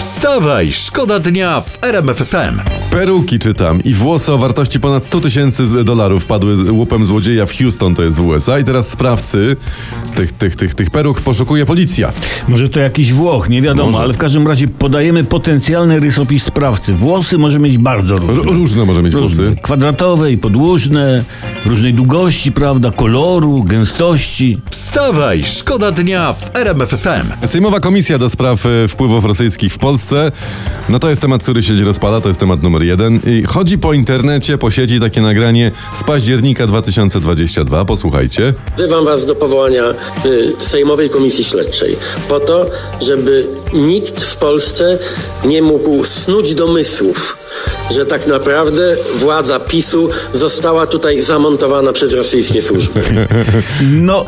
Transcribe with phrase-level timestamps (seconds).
[0.00, 2.58] Wstawaj, szkoda dnia w RMF FM.
[2.90, 7.94] Peruki czytam i włosy o wartości ponad 100 tysięcy dolarów padły łupem złodzieja w Houston,
[7.94, 9.56] to jest w USA i teraz sprawcy
[10.16, 12.12] tych, tych, tych, tych peruk poszukuje policja.
[12.48, 14.04] Może to jakiś Włoch, nie wiadomo, Może.
[14.04, 16.94] ale w każdym razie podajemy potencjalny rysopis sprawcy.
[16.94, 18.52] Włosy może mieć bardzo R- różne.
[18.52, 19.56] różne może mieć włosy.
[19.62, 21.24] Kwadratowe i podłużne,
[21.66, 24.58] różnej długości, prawda, koloru, gęstości.
[24.70, 27.46] Wstawaj, szkoda dnia w RMF FM.
[27.46, 30.32] Sejmowa Komisja do Spraw e, Wpływów Rosyjskich w Polsce.
[30.88, 33.20] No to jest temat, który się dziś rozpada, to jest temat numer jeden.
[33.26, 37.84] I chodzi po internecie, po sieci takie nagranie z października 2022.
[37.84, 38.54] Posłuchajcie.
[38.76, 39.84] Wzywam Was do powołania
[40.26, 41.96] y, Sejmowej Komisji Śledczej
[42.28, 42.66] po to,
[43.00, 44.98] żeby nikt w Polsce
[45.44, 47.39] nie mógł snuć domysłów,
[47.90, 53.00] że tak naprawdę władza PiSu została tutaj zamontowana przez rosyjskie służby.
[53.90, 54.24] No,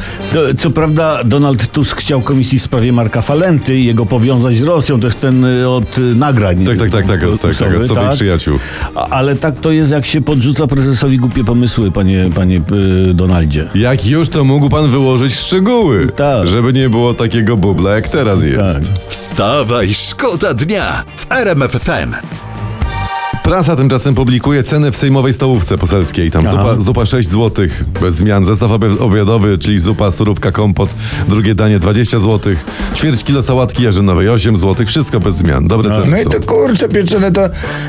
[0.58, 5.00] co prawda Donald Tusk chciał komisji w sprawie Marka Falenty i jego powiązać z Rosją.
[5.00, 6.64] To jest ten y, od y, nagrań.
[6.64, 8.58] Tak, tak, tak, tak, tak, tak, od sobie przyjaciół.
[8.94, 12.60] A- Ale tak to jest, jak się podrzuca prezesowi głupie pomysły, panie, panie
[13.10, 13.68] y, Donaldzie.
[13.74, 16.48] Jak już to mógł pan wyłożyć szczegóły, Tak.
[16.48, 18.58] żeby nie było takiego bubla jak teraz jest.
[18.58, 18.82] Tak.
[19.08, 22.14] Wstawaj, szkoda dnia w RMF FM.
[23.42, 26.30] Prasa tymczasem publikuje ceny w sejmowej stołówce poselskiej.
[26.30, 27.66] Tam zupa, zupa 6 zł
[28.00, 28.44] bez zmian.
[28.44, 30.94] Zestaw obi- obiadowy, czyli zupa, surówka, kompot.
[31.28, 32.54] Drugie danie 20 zł.
[32.96, 34.86] Ćwierć kilo sałatki jarzynowej 8 zł.
[34.86, 35.68] Wszystko bez zmian.
[35.68, 36.30] Dobre ceny No i są.
[36.30, 37.40] to kurczę pieczone to...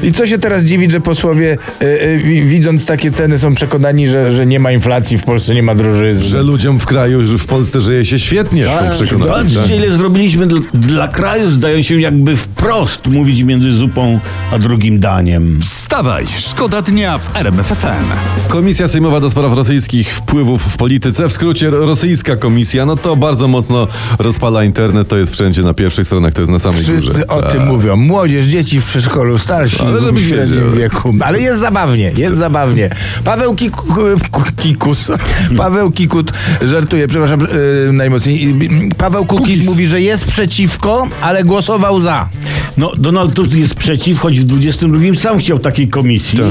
[0.03, 4.07] I co się teraz dziwić, że posłowie y, y, wi- widząc takie ceny są przekonani,
[4.07, 6.23] że, że nie ma inflacji w Polsce, nie ma drożyzny.
[6.25, 8.65] Że ludziom w kraju, że w Polsce żyje się świetnie.
[8.65, 8.71] Są
[9.05, 9.31] przekonani.
[9.31, 9.69] Patrzcie, tak?
[9.77, 14.19] ile zrobiliśmy dla, dla kraju, zdają się jakby wprost mówić między zupą
[14.51, 15.42] a drugim daniem.
[15.61, 18.05] Wstawaj, szkoda dnia w RMF FM.
[18.47, 23.47] Komisja Sejmowa do Spraw Rosyjskich Wpływów w Polityce, w skrócie rosyjska komisja, no to bardzo
[23.47, 23.87] mocno
[24.19, 26.97] rozpala internet, to jest wszędzie na pierwszych stronach, to jest na samej górze.
[27.01, 27.51] Wszyscy o Tak.
[27.51, 27.95] tym mówią.
[27.95, 30.71] Młodzież, dzieci w przedszkolu, starsi Ale w żebyś średnim wiedział.
[30.79, 31.13] wieku.
[31.21, 32.89] Ale jest zabawnie, jest zabawnie.
[33.23, 33.87] Paweł Kiku,
[34.31, 35.11] Ku- Kikus.
[35.57, 36.31] Paweł Kikut
[36.61, 38.55] żartuje, przepraszam yy, najmocniej.
[38.97, 39.65] Paweł Kukis, Kukis.
[39.65, 42.29] mówi, że jest przeciwko, ale głosował za.
[42.77, 46.39] No, Donald Tusk jest przeciw, choć w 22 sam chciał takiej komisji.
[46.39, 46.47] Tak.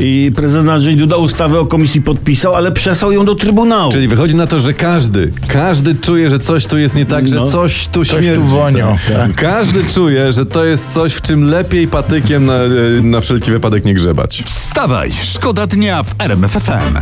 [0.00, 3.92] I prezydent Andrzej Duda ustawę o komisji podpisał, ale przesłał ją do Trybunału.
[3.92, 7.36] Czyli wychodzi na to, że każdy, każdy czuje, że coś tu jest nie tak, że
[7.36, 7.46] No.
[7.46, 8.40] coś tu Coś śmierdzi.
[8.42, 8.96] tu wonią.
[9.12, 9.34] Tak.
[9.34, 12.58] Każdy czuje, że to jest coś, w czym lepiej patykiem na,
[13.02, 14.42] na wszelki wypadek nie grzebać.
[14.46, 16.98] Wstawaj, szkoda dnia w RMF FM.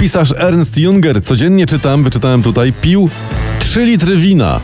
[0.00, 3.08] Pisarz Ernst Junger, codziennie czytam, wyczytałem tutaj, pił
[3.60, 4.60] 3 litry wina.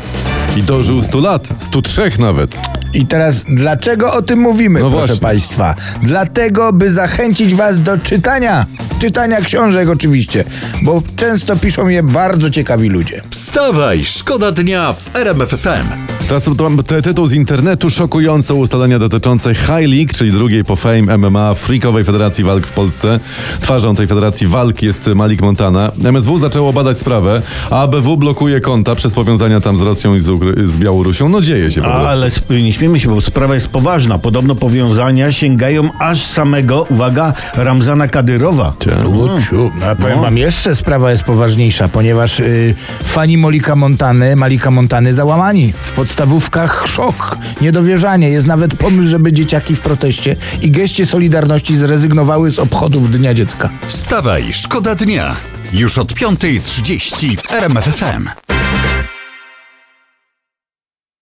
[0.57, 2.61] I dożył 100 lat, 103 nawet.
[2.95, 5.23] I teraz dlaczego o tym mówimy, No proszę właśnie.
[5.23, 5.75] Państwa?
[6.03, 8.67] Dlatego, by zachęcić Was do czytania.
[9.01, 10.45] Czytania książek oczywiście,
[10.83, 13.23] bo często piszą je bardzo ciekawi ludzie.
[13.31, 15.89] Wstawaj, szkoda dnia w RMF FM.
[16.29, 20.77] Teraz tu mam ty- tytuł z internetu, szokujące ustalenia dotyczące High League, czyli drugiej po
[20.77, 23.21] Fame MMA Freakowej Federacji Walk w Polsce.
[23.61, 25.93] Twarzą tej federacji walk jest Malik Montana.
[26.05, 30.27] MSW zaczęło badać sprawę, a ABW blokuje konta przez powiązania tam z Rosją i z,
[30.65, 31.29] z Białorusią.
[31.29, 32.07] No dzieje się po prostu.
[32.09, 34.19] Ale nie śmiejmy się, bo sprawa jest poważna.
[34.19, 38.73] Podobno powiązania sięgają aż samego, uwaga, Ramzana Kadyrowa.
[39.37, 39.71] Uciu.
[39.91, 42.75] A powiem wam, jeszcze sprawa jest poważniejsza, ponieważ y,
[43.05, 45.73] fani Molika Montany, Malika Montany załamani.
[45.83, 48.31] W podstawówkach szok, niedowierzanie.
[48.31, 53.71] Jest nawet pomysł, żeby dzieciaki w proteście i geście Solidarności zrezygnowały z obchodów Dnia Dziecka.
[53.87, 55.37] Wstawaj, szkoda dnia.
[55.73, 58.50] Już od 5.30 w RMF FM.